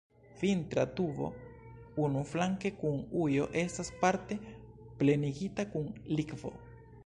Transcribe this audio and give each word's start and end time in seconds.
Vitra 0.37 0.85
tubo 0.99 1.27
unuflanke 2.05 2.71
kun 2.79 2.97
ujo 3.25 3.45
estas 3.63 3.93
parte 4.05 4.41
plenigita 5.03 5.71
kun 5.75 5.93
likvo. 6.21 6.53